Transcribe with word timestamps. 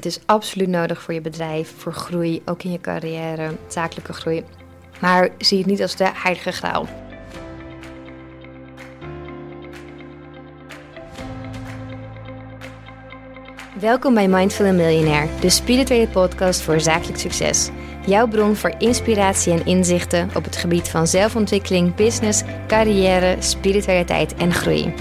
Het 0.00 0.08
is 0.08 0.20
absoluut 0.26 0.68
nodig 0.68 1.02
voor 1.02 1.14
je 1.14 1.20
bedrijf, 1.20 1.72
voor 1.76 1.92
groei, 1.92 2.42
ook 2.44 2.62
in 2.62 2.72
je 2.72 2.80
carrière, 2.80 3.56
zakelijke 3.68 4.12
groei. 4.12 4.44
Maar 5.00 5.28
zie 5.38 5.58
het 5.58 5.66
niet 5.66 5.82
als 5.82 5.96
de 5.96 6.10
heilige 6.14 6.52
graal. 6.52 6.86
Welkom 13.80 14.14
bij 14.14 14.28
Mindful 14.28 14.72
Millionaire, 14.72 15.28
de 15.40 15.50
spirituele 15.50 16.08
podcast 16.08 16.60
voor 16.60 16.80
zakelijk 16.80 17.18
succes. 17.18 17.70
Jouw 18.06 18.28
bron 18.28 18.56
voor 18.56 18.74
inspiratie 18.78 19.52
en 19.52 19.66
inzichten 19.66 20.30
op 20.34 20.44
het 20.44 20.56
gebied 20.56 20.88
van 20.88 21.06
zelfontwikkeling, 21.06 21.94
business, 21.94 22.42
carrière, 22.66 23.36
spiritualiteit 23.38 24.34
en 24.34 24.52
groei. 24.52 24.94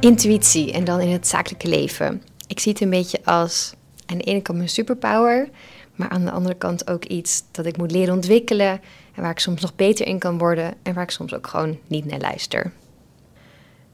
Intuïtie 0.00 0.72
en 0.72 0.84
dan 0.84 1.00
in 1.00 1.12
het 1.12 1.26
zakelijke 1.26 1.68
leven. 1.68 2.22
Ik 2.52 2.60
zie 2.60 2.72
het 2.72 2.80
een 2.80 2.90
beetje 2.90 3.24
als 3.24 3.74
aan 4.06 4.18
de 4.18 4.24
ene 4.24 4.42
kant 4.42 4.58
mijn 4.58 4.70
superpower, 4.70 5.48
maar 5.94 6.08
aan 6.08 6.24
de 6.24 6.30
andere 6.30 6.54
kant 6.54 6.90
ook 6.90 7.04
iets 7.04 7.42
dat 7.50 7.66
ik 7.66 7.76
moet 7.76 7.90
leren 7.90 8.14
ontwikkelen 8.14 8.80
en 9.14 9.22
waar 9.22 9.30
ik 9.30 9.38
soms 9.38 9.60
nog 9.60 9.74
beter 9.76 10.06
in 10.06 10.18
kan 10.18 10.38
worden 10.38 10.74
en 10.82 10.94
waar 10.94 11.02
ik 11.02 11.10
soms 11.10 11.34
ook 11.34 11.46
gewoon 11.46 11.78
niet 11.86 12.04
naar 12.04 12.18
luister. 12.18 12.72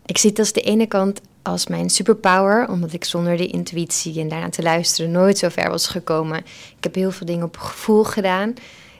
Ik 0.06 0.18
zie 0.18 0.30
het 0.30 0.38
als 0.38 0.52
de 0.52 0.60
ene 0.60 0.86
kant 0.86 1.20
als 1.42 1.66
mijn 1.66 1.90
superpower, 1.90 2.68
omdat 2.68 2.92
ik 2.92 3.04
zonder 3.04 3.36
die 3.36 3.46
intuïtie 3.52 4.20
en 4.20 4.28
daarna 4.28 4.48
te 4.48 4.62
luisteren 4.62 5.10
nooit 5.10 5.38
zo 5.38 5.48
ver 5.48 5.70
was 5.70 5.86
gekomen. 5.86 6.38
Ik 6.76 6.84
heb 6.84 6.94
heel 6.94 7.10
veel 7.10 7.26
dingen 7.26 7.46
op 7.46 7.56
gevoel 7.56 8.04
gedaan. 8.04 8.54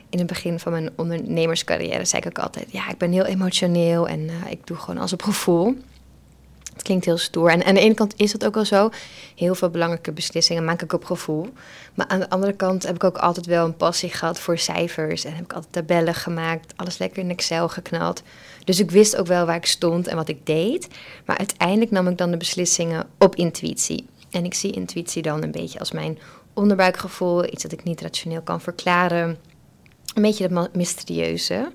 In 0.09 0.17
het 0.17 0.27
begin 0.27 0.59
van 0.59 0.71
mijn 0.71 0.89
ondernemerscarrière 0.95 2.05
zei 2.05 2.21
ik 2.21 2.27
ook 2.27 2.43
altijd: 2.43 2.71
ja, 2.71 2.89
ik 2.89 2.97
ben 2.97 3.11
heel 3.11 3.25
emotioneel 3.25 4.07
en 4.07 4.19
uh, 4.19 4.33
ik 4.49 4.67
doe 4.67 4.77
gewoon 4.77 4.97
alles 4.97 5.13
op 5.13 5.21
gevoel. 5.21 5.77
Het 6.79 6.87
klinkt 6.87 7.05
heel 7.05 7.17
stoer. 7.17 7.49
En 7.49 7.63
aan 7.63 7.73
de 7.73 7.79
ene 7.79 7.93
kant 7.93 8.13
is 8.17 8.31
dat 8.31 8.45
ook 8.45 8.53
wel 8.53 8.65
zo. 8.65 8.89
Heel 9.35 9.55
veel 9.55 9.69
belangrijke 9.69 10.11
beslissingen 10.11 10.65
maak 10.65 10.81
ik 10.81 10.93
op 10.93 11.05
gevoel. 11.05 11.47
Maar 11.95 12.07
aan 12.07 12.19
de 12.19 12.29
andere 12.29 12.53
kant 12.53 12.83
heb 12.83 12.95
ik 12.95 13.03
ook 13.03 13.17
altijd 13.17 13.45
wel 13.45 13.65
een 13.65 13.75
passie 13.75 14.09
gehad 14.09 14.39
voor 14.39 14.57
cijfers. 14.57 15.25
En 15.25 15.35
heb 15.35 15.43
ik 15.43 15.53
altijd 15.53 15.73
tabellen 15.73 16.13
gemaakt. 16.13 16.73
Alles 16.75 16.97
lekker 16.97 17.23
in 17.23 17.29
Excel 17.29 17.69
geknald. 17.69 18.23
Dus 18.63 18.79
ik 18.79 18.91
wist 18.91 19.15
ook 19.15 19.27
wel 19.27 19.45
waar 19.45 19.55
ik 19.55 19.65
stond 19.65 20.07
en 20.07 20.15
wat 20.15 20.29
ik 20.29 20.45
deed. 20.45 20.87
Maar 21.25 21.37
uiteindelijk 21.37 21.91
nam 21.91 22.07
ik 22.07 22.17
dan 22.17 22.31
de 22.31 22.37
beslissingen 22.37 23.07
op 23.17 23.35
intuïtie. 23.35 24.05
En 24.31 24.45
ik 24.45 24.53
zie 24.53 24.71
intuïtie 24.71 25.21
dan 25.21 25.43
een 25.43 25.51
beetje 25.51 25.79
als 25.79 25.91
mijn 25.91 26.19
onderbuikgevoel. 26.53 27.45
Iets 27.45 27.63
dat 27.63 27.71
ik 27.71 27.83
niet 27.83 28.01
rationeel 28.01 28.41
kan 28.41 28.61
verklaren. 28.61 29.37
Een 30.13 30.21
beetje 30.21 30.47
dat 30.47 30.75
mysterieuze. 30.75 31.71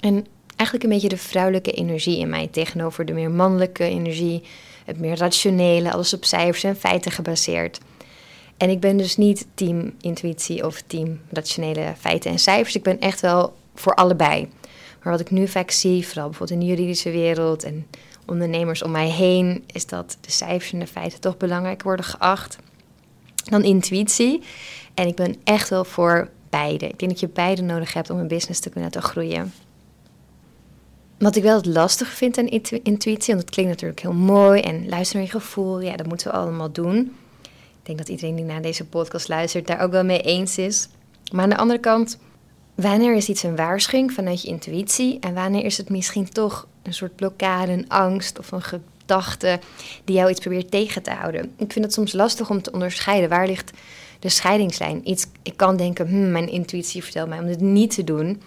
En 0.00 0.26
eigenlijk 0.56 0.82
een 0.82 0.94
beetje 0.94 1.16
de 1.16 1.22
vrouwelijke 1.22 1.72
energie 1.72 2.18
in 2.18 2.28
mij 2.28 2.48
tegenover 2.50 3.04
de 3.04 3.12
meer 3.12 3.30
mannelijke 3.30 3.84
energie, 3.84 4.42
het 4.84 5.00
meer 5.00 5.16
rationele, 5.16 5.92
alles 5.92 6.14
op 6.14 6.24
cijfers 6.24 6.64
en 6.64 6.76
feiten 6.76 7.10
gebaseerd. 7.10 7.80
En 8.56 8.70
ik 8.70 8.80
ben 8.80 8.96
dus 8.96 9.16
niet 9.16 9.46
team 9.54 9.94
intuïtie 10.00 10.66
of 10.66 10.82
team 10.86 11.20
rationele 11.30 11.94
feiten 11.98 12.30
en 12.30 12.38
cijfers. 12.38 12.74
Ik 12.74 12.82
ben 12.82 13.00
echt 13.00 13.20
wel 13.20 13.56
voor 13.74 13.94
allebei. 13.94 14.48
Maar 15.02 15.12
wat 15.12 15.20
ik 15.20 15.30
nu 15.30 15.48
vaak 15.48 15.70
zie, 15.70 16.06
vooral 16.06 16.28
bijvoorbeeld 16.28 16.60
in 16.60 16.66
de 16.66 16.72
juridische 16.74 17.10
wereld 17.10 17.64
en 17.64 17.86
ondernemers 18.26 18.82
om 18.82 18.90
mij 18.90 19.08
heen, 19.08 19.64
is 19.66 19.86
dat 19.86 20.18
de 20.20 20.30
cijfers 20.30 20.72
en 20.72 20.78
de 20.78 20.86
feiten 20.86 21.20
toch 21.20 21.36
belangrijk 21.36 21.82
worden 21.82 22.04
geacht 22.04 22.56
dan 23.44 23.62
intuïtie. 23.62 24.42
En 24.94 25.06
ik 25.06 25.14
ben 25.14 25.36
echt 25.44 25.68
wel 25.68 25.84
voor 25.84 26.30
beide. 26.50 26.88
Ik 26.88 26.98
denk 26.98 27.10
dat 27.10 27.20
je 27.20 27.28
beide 27.28 27.62
nodig 27.62 27.92
hebt 27.92 28.10
om 28.10 28.18
een 28.18 28.28
business 28.28 28.60
te 28.60 28.70
kunnen 28.70 28.90
laten 28.94 29.10
groeien. 29.10 29.52
Wat 31.18 31.36
ik 31.36 31.42
wel 31.42 31.60
lastig 31.62 32.08
vind 32.08 32.38
aan 32.38 32.48
intuïtie, 32.82 33.34
want 33.34 33.40
het 33.40 33.50
klinkt 33.50 33.70
natuurlijk 33.70 34.00
heel 34.00 34.12
mooi 34.12 34.60
en 34.60 34.88
luister 34.88 35.16
naar 35.16 35.24
je 35.24 35.30
gevoel, 35.30 35.80
ja, 35.80 35.96
dat 35.96 36.06
moeten 36.06 36.26
we 36.26 36.36
allemaal 36.36 36.72
doen. 36.72 37.16
Ik 37.42 37.90
denk 37.90 37.98
dat 37.98 38.08
iedereen 38.08 38.36
die 38.36 38.44
naar 38.44 38.62
deze 38.62 38.84
podcast 38.84 39.28
luistert 39.28 39.66
daar 39.66 39.80
ook 39.80 39.90
wel 39.90 40.04
mee 40.04 40.20
eens 40.20 40.58
is. 40.58 40.88
Maar 41.32 41.42
aan 41.42 41.50
de 41.50 41.56
andere 41.56 41.80
kant, 41.80 42.18
wanneer 42.74 43.14
is 43.14 43.28
iets 43.28 43.42
een 43.42 43.56
waarschuwing 43.56 44.12
vanuit 44.12 44.42
je 44.42 44.48
intuïtie 44.48 45.18
en 45.20 45.34
wanneer 45.34 45.64
is 45.64 45.76
het 45.76 45.90
misschien 45.90 46.28
toch 46.28 46.66
een 46.82 46.94
soort 46.94 47.16
blokkade, 47.16 47.72
een 47.72 47.88
angst 47.88 48.38
of 48.38 48.52
een 48.52 48.62
gedachte 48.62 49.60
die 50.04 50.16
jou 50.16 50.30
iets 50.30 50.40
probeert 50.40 50.70
tegen 50.70 51.02
te 51.02 51.10
houden? 51.10 51.52
Ik 51.56 51.72
vind 51.72 51.84
het 51.84 51.94
soms 51.94 52.12
lastig 52.12 52.50
om 52.50 52.62
te 52.62 52.72
onderscheiden. 52.72 53.28
Waar 53.28 53.46
ligt 53.46 53.70
de 54.18 54.28
scheidingslijn? 54.28 55.08
Iets, 55.10 55.26
ik 55.42 55.56
kan 55.56 55.76
denken, 55.76 56.08
hmm, 56.08 56.30
mijn 56.30 56.48
intuïtie 56.48 57.02
vertelt 57.02 57.28
mij 57.28 57.38
om 57.38 57.46
dit 57.46 57.60
niet 57.60 57.94
te 57.94 58.04
doen. 58.04 58.42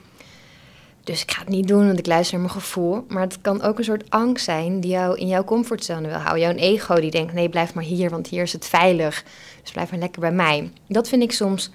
Dus 1.07 1.21
ik 1.21 1.31
ga 1.31 1.39
het 1.39 1.49
niet 1.49 1.67
doen, 1.67 1.85
want 1.85 1.99
ik 1.99 2.05
luister 2.05 2.37
naar 2.37 2.47
mijn 2.47 2.61
gevoel. 2.61 3.05
Maar 3.07 3.21
het 3.21 3.41
kan 3.41 3.61
ook 3.61 3.77
een 3.77 3.83
soort 3.83 4.09
angst 4.09 4.45
zijn 4.45 4.79
die 4.79 4.91
jou 4.91 5.17
in 5.17 5.27
jouw 5.27 5.43
comfortzone 5.43 6.07
wil 6.07 6.17
houden. 6.17 6.41
Jouw 6.41 6.53
ego 6.53 6.95
die 6.95 7.11
denkt, 7.11 7.33
nee, 7.33 7.49
blijf 7.49 7.73
maar 7.73 7.83
hier, 7.83 8.09
want 8.09 8.27
hier 8.27 8.41
is 8.41 8.53
het 8.53 8.65
veilig. 8.65 9.23
Dus 9.61 9.71
blijf 9.71 9.91
maar 9.91 9.99
lekker 9.99 10.21
bij 10.21 10.31
mij. 10.31 10.71
Dat 10.87 11.09
vind 11.09 11.23
ik 11.23 11.31
soms 11.31 11.71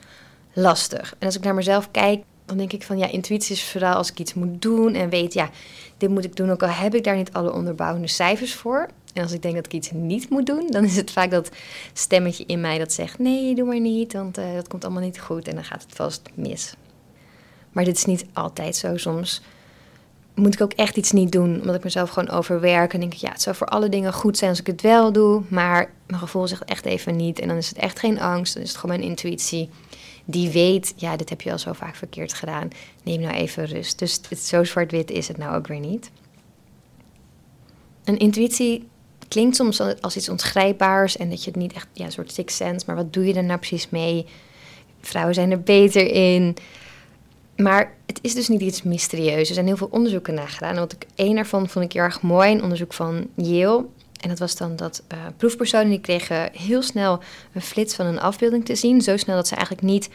lastig. 0.53 1.15
En 1.19 1.26
als 1.26 1.37
ik 1.37 1.43
naar 1.43 1.54
mezelf 1.54 1.91
kijk, 1.91 2.22
dan 2.44 2.56
denk 2.56 2.72
ik 2.72 2.82
van, 2.82 2.98
ja, 2.98 3.06
intuïtie 3.06 3.54
is 3.54 3.65
vooral 3.65 3.94
als 3.94 4.10
ik 4.10 4.19
iets 4.19 4.34
moet 4.34 4.62
doen 4.62 4.94
en 4.94 5.09
weet, 5.09 5.32
ja, 5.32 5.50
dit 5.97 6.10
moet 6.10 6.25
ik 6.25 6.37
doen, 6.37 6.50
ook 6.50 6.62
al 6.62 6.69
heb 6.69 6.94
ik 6.94 7.04
daar 7.04 7.16
niet 7.16 7.32
alle 7.32 7.53
onderbouwende 7.53 8.09
cijfers 8.09 8.54
voor. 8.54 8.88
En 9.12 9.22
als 9.22 9.32
ik 9.32 9.43
denk 9.43 9.54
dat 9.54 9.66
ik 9.66 9.72
iets 9.72 9.91
niet 9.91 10.31
moet 10.31 10.47
doen, 10.47 10.66
dan 10.70 10.84
is 10.84 10.97
het 10.97 11.10
vaak 11.10 11.31
dat 11.31 11.50
stemmetje 11.93 12.44
in 12.47 12.60
mij 12.60 12.78
dat 12.78 12.93
zegt, 12.93 13.19
nee, 13.19 13.54
doe 13.54 13.66
maar 13.66 13.81
niet, 13.81 14.12
want 14.12 14.38
uh, 14.38 14.54
dat 14.54 14.69
komt 14.69 14.84
allemaal 14.84 15.03
niet 15.03 15.20
goed 15.20 15.49
en 15.49 15.54
dan 15.54 15.64
gaat 15.64 15.82
het 15.82 15.94
vast 15.94 16.22
mis. 16.34 16.75
Maar 17.72 17.84
dit 17.84 17.96
is 17.96 18.04
niet 18.04 18.26
altijd 18.32 18.76
zo. 18.76 18.96
Soms 18.96 19.42
moet 20.34 20.54
ik 20.54 20.60
ook 20.60 20.72
echt 20.72 20.96
iets 20.96 21.12
niet 21.12 21.32
doen, 21.32 21.60
omdat 21.60 21.74
ik 21.74 21.84
mezelf 21.84 22.10
gewoon 22.10 22.30
overwerk. 22.30 22.94
En 22.94 23.00
denk 23.00 23.12
ik, 23.12 23.18
ja, 23.18 23.30
het 23.30 23.42
zou 23.42 23.56
voor 23.56 23.66
alle 23.66 23.88
dingen 23.88 24.12
goed 24.12 24.38
zijn 24.38 24.50
als 24.50 24.60
ik 24.60 24.66
het 24.66 24.80
wel 24.80 25.12
doe. 25.12 25.42
Maar 25.48 25.92
mijn 26.06 26.20
gevoel 26.20 26.48
zegt 26.48 26.64
echt 26.64 26.84
even 26.84 27.16
niet. 27.16 27.40
En 27.40 27.48
dan 27.48 27.56
is 27.56 27.68
het 27.68 27.78
echt 27.78 27.98
geen 27.98 28.20
angst. 28.20 28.54
Dan 28.54 28.62
is 28.62 28.68
het 28.68 28.78
gewoon 28.78 28.96
mijn 28.96 29.08
intuïtie 29.08 29.70
die 30.24 30.50
weet, 30.50 30.94
ja, 30.96 31.16
dit 31.16 31.28
heb 31.28 31.40
je 31.40 31.52
al 31.52 31.58
zo 31.58 31.72
vaak 31.72 31.94
verkeerd 31.94 32.32
gedaan. 32.32 32.68
Neem 33.02 33.20
nou 33.20 33.34
even 33.34 33.64
rust. 33.64 33.98
Dus 33.98 34.20
het, 34.28 34.38
zo 34.38 34.64
zwart-wit 34.64 35.10
is 35.10 35.28
het 35.28 35.36
nou 35.36 35.56
ook 35.56 35.66
weer 35.66 35.80
niet. 35.80 36.10
Een 38.04 38.18
intuïtie 38.18 38.88
klinkt 39.28 39.56
soms 39.56 39.80
als 40.00 40.16
iets 40.16 40.28
ongrijpbaars 40.28 41.16
en 41.16 41.30
dat 41.30 41.44
je 41.44 41.50
het 41.50 41.58
niet 41.58 41.72
echt, 41.72 41.86
ja, 41.92 42.04
een 42.04 42.12
soort 42.12 42.32
six 42.32 42.56
sense, 42.56 42.86
maar 42.86 42.96
wat 42.96 43.12
doe 43.12 43.26
je 43.26 43.34
er 43.34 43.44
nou 43.44 43.58
precies 43.58 43.88
mee? 43.88 44.26
Vrouwen 45.00 45.34
zijn 45.34 45.50
er 45.50 45.60
beter 45.60 46.06
in. 46.06 46.56
Maar 47.62 47.94
het 48.06 48.18
is 48.22 48.34
dus 48.34 48.48
niet 48.48 48.60
iets 48.60 48.82
mysterieus. 48.82 49.48
Er 49.48 49.54
zijn 49.54 49.66
heel 49.66 49.76
veel 49.76 49.88
onderzoeken 49.90 50.34
naar 50.34 50.48
gedaan. 50.48 50.74
Wat 50.74 50.92
ik 50.92 51.06
één 51.14 51.36
ervan 51.36 51.68
vond 51.68 51.84
ik 51.84 51.92
heel 51.92 52.02
erg 52.02 52.22
mooi, 52.22 52.52
een 52.52 52.62
onderzoek 52.62 52.92
van 52.92 53.26
Yale. 53.34 53.84
En 54.20 54.28
dat 54.28 54.38
was 54.38 54.56
dan 54.56 54.76
dat 54.76 55.02
uh, 55.12 55.18
proefpersonen 55.36 55.88
die 55.88 56.00
kregen 56.00 56.50
heel 56.52 56.82
snel 56.82 57.20
een 57.52 57.62
flits 57.62 57.94
van 57.94 58.06
een 58.06 58.20
afbeelding 58.20 58.64
te 58.64 58.74
zien. 58.74 59.00
Zo 59.00 59.16
snel 59.16 59.36
dat 59.36 59.48
ze 59.48 59.54
eigenlijk 59.54 59.86
niet 59.86 60.08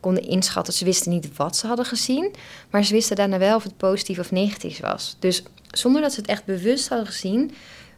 konden 0.00 0.22
inschatten. 0.22 0.74
Ze 0.74 0.84
wisten 0.84 1.12
niet 1.12 1.36
wat 1.36 1.56
ze 1.56 1.66
hadden 1.66 1.84
gezien. 1.84 2.34
Maar 2.70 2.84
ze 2.84 2.92
wisten 2.92 3.16
daarna 3.16 3.38
wel 3.38 3.56
of 3.56 3.62
het 3.62 3.76
positief 3.76 4.18
of 4.18 4.30
negatief 4.30 4.80
was. 4.80 5.16
Dus 5.18 5.42
zonder 5.70 6.02
dat 6.02 6.12
ze 6.12 6.20
het 6.20 6.28
echt 6.28 6.44
bewust 6.44 6.88
hadden 6.88 7.06
gezien, 7.06 7.50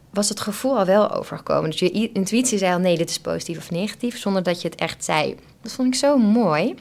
was 0.09 0.29
het 0.29 0.39
gevoel 0.39 0.77
al 0.77 0.85
wel 0.85 1.11
overgekomen. 1.11 1.69
Dus 1.69 1.79
je 1.79 2.11
intuïtie 2.11 2.57
zei 2.57 2.73
al 2.73 2.79
nee, 2.79 2.97
dit 2.97 3.09
is 3.09 3.19
positief 3.19 3.57
of 3.57 3.71
negatief, 3.71 4.17
zonder 4.17 4.43
dat 4.43 4.61
je 4.61 4.67
het 4.67 4.79
echt 4.79 5.03
zei. 5.03 5.35
Dat 5.61 5.71
vond 5.71 5.87
ik 5.87 5.99
zo 5.99 6.17
mooi. 6.17 6.75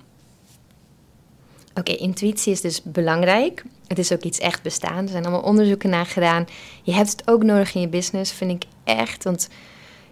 Oké, 1.79 1.93
intuïtie 1.93 2.53
is 2.53 2.61
dus 2.61 2.83
belangrijk. 2.83 3.65
Het 3.87 3.99
is 3.99 4.13
ook 4.13 4.23
iets 4.23 4.39
echt 4.39 4.63
bestaan. 4.63 5.05
Er 5.05 5.09
zijn 5.09 5.23
allemaal 5.23 5.43
onderzoeken 5.43 5.91
naar 5.91 6.07
gedaan. 6.07 6.47
Je 6.83 6.93
hebt 6.93 7.11
het 7.11 7.23
ook 7.29 7.43
nodig 7.43 7.75
in 7.75 7.81
je 7.81 7.89
business, 7.89 8.33
vind 8.33 8.51
ik 8.51 8.69
echt. 8.85 9.25
Want 9.25 9.49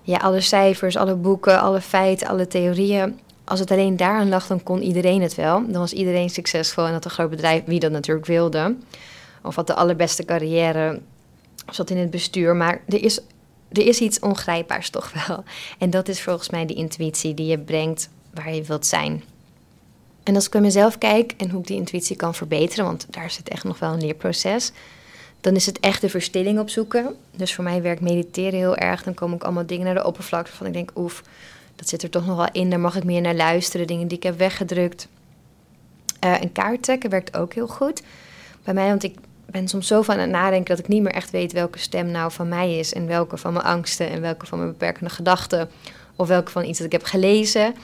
ja, 0.02 0.16
alle 0.16 0.40
cijfers, 0.40 0.96
alle 0.96 1.14
boeken, 1.14 1.60
alle 1.60 1.80
feiten, 1.80 2.26
alle 2.26 2.46
theorieën. 2.46 3.20
Als 3.44 3.60
het 3.60 3.70
alleen 3.70 3.96
daaraan 3.96 4.28
lag, 4.28 4.46
dan 4.46 4.62
kon 4.62 4.82
iedereen 4.82 5.22
het 5.22 5.34
wel. 5.34 5.62
Dan 5.66 5.80
was 5.80 5.92
iedereen 5.92 6.30
succesvol 6.30 6.86
en 6.86 6.92
had 6.92 7.04
een 7.04 7.10
groot 7.10 7.30
bedrijf, 7.30 7.64
wie 7.64 7.80
dat 7.80 7.90
natuurlijk 7.90 8.26
wilde. 8.26 8.76
Of 9.42 9.54
had 9.54 9.66
de 9.66 9.74
allerbeste 9.74 10.24
carrière, 10.24 11.00
of 11.68 11.74
zat 11.74 11.90
in 11.90 11.96
het 11.96 12.10
bestuur. 12.10 12.56
Maar 12.56 12.82
er 12.88 13.02
is, 13.02 13.20
er 13.72 13.86
is 13.86 14.00
iets 14.00 14.18
ongrijpbaars 14.18 14.90
toch 14.90 15.12
wel. 15.26 15.44
En 15.78 15.90
dat 15.90 16.08
is 16.08 16.22
volgens 16.22 16.50
mij 16.50 16.66
die 16.66 16.76
intuïtie 16.76 17.34
die 17.34 17.46
je 17.46 17.58
brengt 17.58 18.08
waar 18.34 18.54
je 18.54 18.62
wilt 18.62 18.86
zijn. 18.86 19.22
En 20.26 20.34
als 20.34 20.44
ik 20.44 20.50
bij 20.50 20.60
mezelf 20.60 20.98
kijk 20.98 21.34
en 21.36 21.50
hoe 21.50 21.60
ik 21.60 21.66
die 21.66 21.76
intuïtie 21.76 22.16
kan 22.16 22.34
verbeteren, 22.34 22.84
want 22.84 23.06
daar 23.10 23.30
zit 23.30 23.48
echt 23.48 23.64
nog 23.64 23.78
wel 23.78 23.92
een 23.92 24.00
leerproces, 24.00 24.72
dan 25.40 25.54
is 25.54 25.66
het 25.66 25.80
echt 25.80 26.00
de 26.00 26.08
verstilling 26.08 26.58
opzoeken. 26.58 27.16
Dus 27.36 27.54
voor 27.54 27.64
mij 27.64 27.82
werkt 27.82 28.00
mediteren 28.00 28.58
heel 28.58 28.76
erg. 28.76 29.02
Dan 29.02 29.14
komen 29.14 29.34
ook 29.34 29.42
allemaal 29.44 29.66
dingen 29.66 29.84
naar 29.84 29.94
de 29.94 30.04
oppervlakte 30.04 30.48
waarvan 30.48 30.66
ik 30.66 30.72
denk, 30.72 30.90
oef, 30.94 31.22
dat 31.76 31.88
zit 31.88 32.02
er 32.02 32.10
toch 32.10 32.26
nog 32.26 32.36
wel 32.36 32.48
in. 32.52 32.70
Daar 32.70 32.80
mag 32.80 32.96
ik 32.96 33.04
meer 33.04 33.20
naar 33.20 33.34
luisteren. 33.34 33.86
Dingen 33.86 34.08
die 34.08 34.16
ik 34.16 34.22
heb 34.22 34.38
weggedrukt. 34.38 35.08
Uh, 36.24 36.40
een 36.40 36.52
kaart 36.52 36.82
trekken 36.82 37.10
werkt 37.10 37.36
ook 37.36 37.54
heel 37.54 37.68
goed 37.68 38.02
bij 38.64 38.74
mij, 38.74 38.88
want 38.88 39.02
ik 39.02 39.14
ben 39.50 39.68
soms 39.68 39.86
zo 39.86 40.02
van 40.02 40.18
het 40.18 40.30
nadenken 40.30 40.76
dat 40.76 40.84
ik 40.84 40.88
niet 40.88 41.02
meer 41.02 41.12
echt 41.12 41.30
weet 41.30 41.52
welke 41.52 41.78
stem 41.78 42.10
nou 42.10 42.32
van 42.32 42.48
mij 42.48 42.78
is 42.78 42.92
en 42.92 43.06
welke 43.06 43.36
van 43.36 43.52
mijn 43.52 43.64
angsten 43.64 44.10
en 44.10 44.20
welke 44.20 44.46
van 44.46 44.58
mijn 44.58 44.70
beperkende 44.70 45.10
gedachten 45.10 45.70
of 46.16 46.28
welke 46.28 46.50
van 46.50 46.64
iets 46.64 46.78
dat 46.78 46.86
ik 46.86 46.92
heb 46.92 47.04
gelezen. 47.04 47.74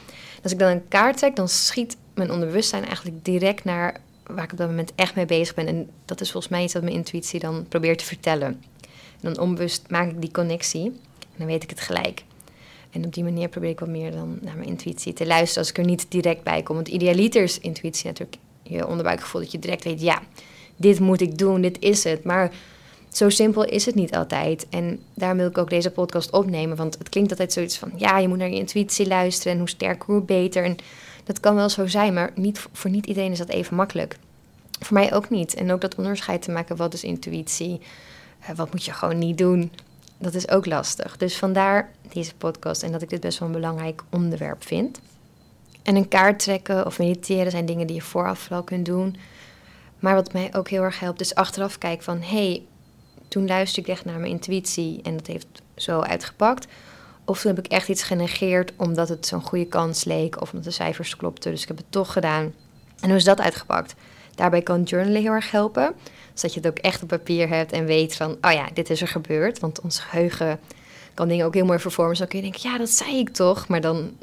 Als 0.43 0.53
ik 0.53 0.59
dan 0.59 0.71
een 0.71 0.89
kaart 0.89 1.17
trek, 1.17 1.37
dan 1.37 1.49
schiet 1.49 1.97
mijn 2.23 2.35
onderbewustzijn 2.35 2.85
eigenlijk 2.85 3.25
direct 3.25 3.65
naar 3.65 4.01
waar 4.27 4.45
ik 4.45 4.53
op 4.53 4.59
dat 4.59 4.69
moment 4.69 4.93
echt 4.95 5.15
mee 5.15 5.27
bezig 5.27 5.55
ben. 5.55 5.67
En 5.67 5.91
dat 6.05 6.21
is 6.21 6.31
volgens 6.31 6.53
mij 6.53 6.63
iets 6.63 6.73
wat 6.73 6.83
mijn 6.83 6.95
intuïtie 6.95 7.41
dan 7.41 7.67
probeert 7.69 7.99
te 7.99 8.05
vertellen. 8.05 8.63
En 9.21 9.33
dan 9.33 9.39
onbewust 9.39 9.85
maak 9.89 10.11
ik 10.11 10.21
die 10.21 10.31
connectie 10.31 10.85
en 10.85 11.37
dan 11.37 11.47
weet 11.47 11.63
ik 11.63 11.71
het 11.71 11.81
gelijk. 11.81 12.25
En 12.91 13.05
op 13.05 13.15
die 13.15 13.25
manier 13.25 13.49
probeer 13.49 13.71
ik 13.71 13.81
wat 13.81 13.89
meer 13.89 14.11
dan 14.11 14.39
naar 14.41 14.57
mijn 14.57 14.69
intuïtie 14.69 15.13
te 15.13 15.27
luisteren 15.27 15.59
als 15.59 15.71
ik 15.71 15.79
er 15.79 15.85
niet 15.85 16.07
direct 16.09 16.43
bij 16.43 16.63
kom. 16.63 16.75
Want 16.75 16.89
idealiter 16.89 17.43
is 17.43 17.59
intuïtie 17.59 18.07
natuurlijk 18.07 18.39
je 18.63 18.87
onderbuikgevoel 18.87 19.41
dat 19.41 19.53
je 19.53 19.59
direct 19.59 19.85
weet, 19.85 20.01
ja, 20.01 20.23
dit 20.77 21.01
moet 21.01 21.21
ik 21.21 21.39
doen, 21.39 21.61
dit 21.61 21.77
is 21.81 22.05
het. 22.05 22.25
Maar 22.25 22.53
zo 23.09 23.29
simpel 23.29 23.65
is 23.65 23.87
het 23.87 23.95
niet 23.95 24.15
altijd. 24.15 24.67
En 24.71 25.01
daarom 25.15 25.39
wil 25.39 25.49
ik 25.49 25.59
ook 25.59 25.71
deze 25.71 25.91
podcast 25.91 26.31
opnemen. 26.31 26.77
Want 26.77 26.99
het 26.99 27.09
klinkt 27.09 27.31
altijd 27.31 27.53
zoiets 27.53 27.79
van: 27.79 27.93
ja, 27.97 28.19
je 28.19 28.29
moet 28.29 28.39
naar 28.39 28.51
je 28.51 28.57
intuïtie 28.57 29.07
luisteren. 29.07 29.53
En 29.53 29.59
hoe 29.59 29.69
sterker, 29.69 30.05
hoe 30.07 30.23
beter. 30.23 30.65
En 30.65 30.77
dat 31.25 31.41
kan 31.41 31.55
wel 31.55 31.69
zo 31.69 31.87
zijn, 31.87 32.15
maar 32.15 32.31
niet, 32.35 32.67
voor 32.73 32.91
niet 32.91 33.07
iedereen 33.07 33.33
is 33.33 33.39
dat 33.39 33.49
even 33.49 33.77
makkelijk. 33.77 34.19
Voor 34.81 34.95
mij 34.95 35.15
ook 35.15 35.31
niet. 35.31 35.55
En 35.55 35.73
ook 35.73 35.81
dat 35.81 35.95
onderscheid 35.95 36.43
te 36.43 36.51
maken: 36.51 36.77
wat 36.77 36.95
is 36.95 37.05
intuïtie? 37.05 37.81
Uh, 38.43 38.57
wat 38.57 38.73
moet 38.73 38.85
je 38.85 38.93
gewoon 38.93 39.19
niet 39.19 39.39
doen? 39.39 39.73
Dat 40.19 40.35
is 40.35 40.49
ook 40.49 40.67
lastig. 40.67 41.17
Dus 41.17 41.37
vandaar 41.37 41.91
deze 42.13 42.35
podcast 42.35 42.83
en 42.83 42.93
dat 42.93 43.03
ik 43.03 43.09
dit 43.09 43.21
best 43.21 43.39
wel 43.39 43.49
een 43.49 43.55
belangrijk 43.55 44.03
onderwerp 44.11 44.65
vind. 44.65 45.01
En 45.83 45.97
een 45.97 46.09
kaart 46.09 46.39
trekken 46.39 46.87
of 46.87 46.99
mediteren 46.99 47.51
zijn 47.51 47.67
dingen 47.67 47.87
die 47.87 47.97
je 47.97 48.03
vooraf 48.03 48.39
vooral 48.39 48.63
kunt 48.63 48.87
doen. 48.87 49.17
Maar 49.99 50.15
wat 50.15 50.33
mij 50.33 50.55
ook 50.55 50.69
heel 50.69 50.83
erg 50.83 51.01
helpt, 51.01 51.21
is 51.21 51.35
achteraf 51.35 51.79
kijken 51.79 52.05
van... 52.05 52.21
hé, 52.21 52.47
hey, 52.47 52.63
toen 53.29 53.47
luisterde 53.47 53.89
ik 53.89 53.95
echt 53.95 54.05
naar 54.05 54.19
mijn 54.19 54.33
intuïtie 54.33 55.01
en 55.03 55.17
dat 55.17 55.27
heeft 55.27 55.47
zo 55.75 56.01
uitgepakt. 56.01 56.67
Of 57.25 57.41
toen 57.41 57.55
heb 57.55 57.65
ik 57.65 57.73
echt 57.73 57.89
iets 57.89 58.03
genegeerd 58.03 58.73
omdat 58.77 59.09
het 59.09 59.27
zo'n 59.27 59.43
goede 59.43 59.67
kans 59.67 60.05
leek 60.05 60.41
of 60.41 60.51
omdat 60.51 60.65
de 60.65 60.71
cijfers 60.71 61.17
klopten. 61.17 61.51
Dus 61.51 61.63
ik 61.63 61.69
heb 61.69 61.77
het 61.77 61.87
toch 61.91 62.13
gedaan. 62.13 62.55
En 63.01 63.09
hoe 63.09 63.17
is 63.17 63.25
dat 63.25 63.41
uitgepakt? 63.41 63.95
Daarbij 64.35 64.63
kan 64.63 64.83
journalen 64.83 65.23
heel 65.23 65.33
erg 65.33 65.51
helpen. 65.51 65.95
Zodat 66.35 66.55
je 66.55 66.61
het 66.61 66.69
ook 66.69 66.79
echt 66.79 67.03
op 67.03 67.09
papier 67.09 67.49
hebt 67.49 67.73
en 67.73 67.85
weet 67.85 68.17
van, 68.17 68.37
oh 68.41 68.53
ja, 68.53 68.69
dit 68.75 68.91
is 68.91 69.01
er 69.01 69.09
gebeurd. 69.09 69.59
Want 69.59 69.81
ons 69.81 69.99
geheugen 69.99 70.61
kan 71.15 71.29
dingen 71.29 71.47
ook 71.47 71.55
heel 71.55 71.65
mooi 71.65 71.79
vervormen. 71.79 72.17
Zo 72.17 72.27
kun 72.27 72.39
je 72.39 72.51
denken, 72.51 72.71
ja, 72.71 72.79
dat 72.79 72.91
zei 72.91 73.19
ik 73.19 73.29
toch. 73.29 73.69
Maar 73.69 73.81
dan, 73.81 74.17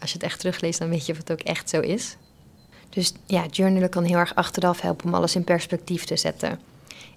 als 0.00 0.10
je 0.10 0.16
het 0.16 0.26
echt 0.26 0.38
terugleest, 0.38 0.78
dan 0.78 0.88
weet 0.88 1.06
je 1.06 1.12
of 1.12 1.18
het 1.18 1.32
ook 1.32 1.40
echt 1.40 1.70
zo 1.70 1.80
is. 1.80 2.16
Dus 2.88 3.12
ja, 3.26 3.46
journalen 3.50 3.88
kan 3.88 4.04
heel 4.04 4.18
erg 4.18 4.34
achteraf 4.34 4.80
helpen 4.80 5.06
om 5.06 5.14
alles 5.14 5.34
in 5.34 5.44
perspectief 5.44 6.04
te 6.04 6.16
zetten. 6.16 6.60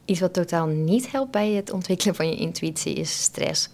Iets 0.06 0.20
wat 0.20 0.34
totaal 0.34 0.66
niet 0.66 1.12
helpt 1.12 1.32
bij 1.32 1.52
het 1.52 1.72
ontwikkelen 1.72 2.16
van 2.16 2.30
je 2.30 2.36
intuïtie 2.36 2.94
is 2.94 3.22
stress. 3.22 3.70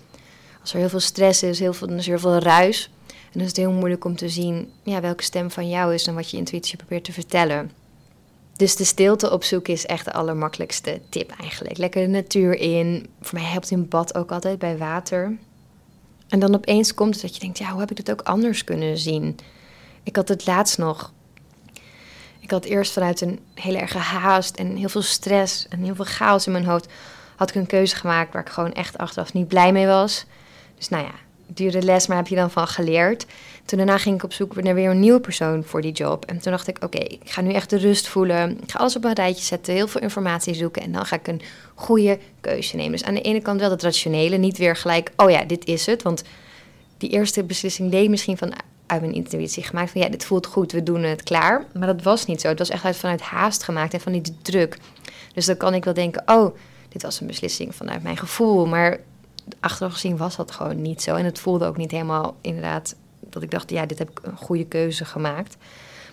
Als 0.65 0.73
er 0.73 0.79
heel 0.79 0.89
veel 0.89 1.00
stress 1.00 1.44
is, 1.44 1.59
heel 1.59 1.73
veel, 1.73 1.88
dan 1.88 1.97
is 1.97 2.06
heel 2.06 2.19
veel 2.19 2.38
ruis. 2.38 2.89
En 3.07 3.31
dan 3.31 3.41
is 3.41 3.47
het 3.47 3.57
heel 3.57 3.71
moeilijk 3.71 4.06
om 4.06 4.15
te 4.15 4.29
zien 4.29 4.71
ja, 4.83 5.01
welke 5.01 5.23
stem 5.23 5.51
van 5.51 5.69
jou 5.69 5.94
is 5.94 6.07
en 6.07 6.15
wat 6.15 6.29
je 6.29 6.38
intuïtie 6.38 6.77
probeert 6.77 7.03
te 7.03 7.12
vertellen. 7.12 7.71
Dus 8.56 8.75
de 8.75 8.83
stilte 8.83 9.31
opzoeken 9.31 9.73
is 9.73 9.85
echt 9.85 10.06
de 10.06 10.13
allermakkelijkste 10.13 11.01
tip 11.09 11.31
eigenlijk. 11.39 11.77
Lekker 11.77 12.01
de 12.01 12.07
natuur 12.07 12.59
in. 12.59 13.07
Voor 13.21 13.39
mij 13.39 13.50
helpt 13.50 13.71
in 13.71 13.88
bad 13.88 14.15
ook 14.15 14.31
altijd 14.31 14.59
bij 14.59 14.77
water. 14.77 15.38
En 16.27 16.39
dan 16.39 16.56
opeens 16.56 16.94
komt 16.94 17.13
het 17.13 17.21
dat 17.21 17.33
je 17.33 17.39
denkt, 17.39 17.57
ja, 17.57 17.71
hoe 17.71 17.79
heb 17.79 17.89
ik 17.89 17.97
dit 17.97 18.11
ook 18.11 18.21
anders 18.21 18.63
kunnen 18.63 18.97
zien? 18.97 19.38
Ik 20.03 20.15
had 20.15 20.27
het 20.27 20.45
laatst 20.45 20.77
nog 20.77 21.13
ik 22.45 22.51
had 22.51 22.65
eerst 22.65 22.91
vanuit 22.91 23.21
een 23.21 23.39
hele 23.53 23.77
erge 23.77 23.97
haast 23.97 24.56
en 24.56 24.75
heel 24.75 24.89
veel 24.89 25.01
stress 25.01 25.68
en 25.68 25.83
heel 25.83 25.95
veel 25.95 26.06
chaos 26.06 26.45
in 26.45 26.51
mijn 26.51 26.65
hoofd... 26.65 26.88
had 27.35 27.50
ik 27.50 27.56
een 27.56 27.65
keuze 27.65 27.95
gemaakt 27.95 28.33
waar 28.33 28.41
ik 28.41 28.50
gewoon 28.50 28.73
echt 28.73 28.97
achteraf 28.97 29.33
niet 29.33 29.47
blij 29.47 29.71
mee 29.71 29.85
was. 29.85 30.25
Dus 30.77 30.89
nou 30.89 31.04
ja, 31.04 31.13
duurde 31.48 31.81
les, 31.81 32.07
maar 32.07 32.18
heb 32.18 32.27
je 32.27 32.36
dan 32.36 32.51
van 32.51 32.68
geleerd. 32.68 33.25
Toen 33.66 33.77
daarna 33.77 33.98
ging 33.98 34.16
ik 34.16 34.24
op 34.24 34.33
zoek 34.33 34.62
naar 34.62 34.74
weer 34.74 34.89
een 34.89 35.00
nieuwe 35.00 35.19
persoon 35.19 35.63
voor 35.63 35.81
die 35.81 35.92
job. 35.92 36.25
En 36.25 36.39
toen 36.39 36.51
dacht 36.51 36.68
ik, 36.68 36.83
oké, 36.83 36.98
ik 36.98 37.31
ga 37.31 37.42
nu 37.42 37.54
echt 37.54 37.69
de 37.69 37.77
rust 37.77 38.07
voelen. 38.07 38.62
Ik 38.62 38.72
ga 38.72 38.80
alles 38.80 38.95
op 38.95 39.04
een 39.04 39.13
rijtje 39.13 39.44
zetten, 39.44 39.74
heel 39.74 39.88
veel 39.88 40.01
informatie 40.01 40.54
zoeken... 40.54 40.81
en 40.81 40.92
dan 40.92 41.06
ga 41.06 41.16
ik 41.16 41.27
een 41.27 41.42
goede 41.75 42.19
keuze 42.42 42.75
nemen. 42.75 42.92
Dus 42.92 43.04
aan 43.04 43.13
de 43.13 43.22
ene 43.22 43.42
kant 43.42 43.60
wel 43.60 43.72
het 43.72 43.83
rationele, 43.83 44.38
niet 44.38 44.57
weer 44.57 44.75
gelijk... 44.75 45.12
oh 45.16 45.30
ja, 45.30 45.44
dit 45.44 45.66
is 45.66 45.86
het, 45.86 46.01
want 46.01 46.24
die 46.98 47.10
eerste 47.10 47.44
beslissing 47.44 47.92
leek 47.92 48.10
misschien 48.10 48.38
van 48.38 48.54
uit 48.86 49.01
mijn 49.01 49.13
intuïtie 49.13 49.63
gemaakt 49.63 49.92
van 49.92 50.01
ja, 50.01 50.10
dit 50.10 50.25
voelt 50.25 50.45
goed, 50.45 50.71
we 50.71 50.83
doen 50.83 51.04
het 51.04 51.24
klaar. 51.24 51.66
Maar 51.74 51.88
dat 51.88 52.04
was 52.04 52.25
niet 52.25 52.42
zo. 52.42 52.48
Het 52.48 52.60
was 52.60 52.69
echt 52.69 52.86
uit, 52.86 52.98
vanuit 52.98 53.21
haast 53.21 53.63
gemaakt 53.63 53.94
en 53.94 54.01
van 54.01 54.12
die 54.12 54.38
druk. 54.42 54.78
Dus 55.33 55.45
dan 55.45 55.57
kan 55.57 55.74
ik 55.74 55.83
wel 55.83 55.94
denken, 55.94 56.24
oh, 56.25 56.56
dit 56.89 57.01
was 57.01 57.19
een 57.19 57.28
beslissing 57.28 57.75
vanuit 57.75 58.04
mijn 58.04 58.18
gevoel. 58.18 58.66
Maar 58.66 59.00
achteraf 59.59 59.94
gezien 59.94 60.18
was 60.18 60.36
dat 60.36 60.51
gewoon 60.51 60.81
niet 60.81 61.01
zo. 61.01 61.15
En 61.15 61.25
het 61.25 61.39
voelde 61.39 61.65
ook 61.65 61.77
niet 61.77 61.92
helemaal 61.92 62.36
inderdaad 62.42 62.95
dat 63.19 63.44
ik 63.44 63.51
dacht, 63.51 63.69
ja, 63.69 63.86
dit 63.86 64.00
heb 64.00 64.09
ik 64.09 64.19
een 64.21 64.38
goede 64.38 64.65
keuze 64.65 65.06
gemaakt. 65.06 65.57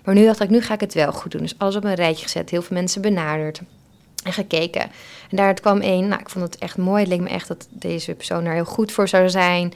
Maar 0.05 0.14
nu 0.14 0.25
dacht 0.25 0.40
ik, 0.40 0.50
nu 0.50 0.61
ga 0.61 0.75
ik 0.75 0.81
het 0.81 0.94
wel 0.94 1.12
goed 1.12 1.31
doen. 1.31 1.40
Dus 1.40 1.58
alles 1.58 1.76
op 1.76 1.84
een 1.84 1.94
rijtje 1.94 2.23
gezet, 2.23 2.50
heel 2.50 2.62
veel 2.62 2.76
mensen 2.76 3.02
benaderd 3.02 3.61
en 4.25 4.32
gekeken. 4.32 4.82
En 5.31 5.37
daar 5.37 5.55
kwam 5.55 5.81
één, 5.81 6.08
nou, 6.08 6.20
ik 6.20 6.31
vond 6.31 6.44
het 6.44 6.58
echt 6.58 6.76
mooi. 6.76 7.00
Het 7.00 7.08
leek 7.08 7.20
me 7.20 7.29
echt 7.29 7.49
dat 7.49 7.69
deze 7.70 8.14
persoon 8.14 8.44
er 8.44 8.55
heel 8.55 8.64
goed 8.64 8.93
voor 8.93 9.08
zou 9.08 9.31
zijn. 9.31 9.73